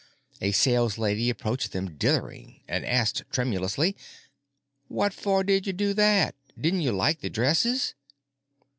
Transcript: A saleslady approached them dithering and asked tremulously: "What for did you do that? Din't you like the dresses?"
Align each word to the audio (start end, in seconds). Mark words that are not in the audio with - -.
A 0.41 0.51
saleslady 0.51 1.29
approached 1.29 1.73
them 1.73 1.95
dithering 1.95 2.61
and 2.67 2.83
asked 2.83 3.21
tremulously: 3.31 3.95
"What 4.87 5.13
for 5.13 5.43
did 5.43 5.67
you 5.67 5.73
do 5.73 5.93
that? 5.93 6.33
Din't 6.59 6.81
you 6.81 6.91
like 6.91 7.19
the 7.19 7.29
dresses?" 7.29 7.93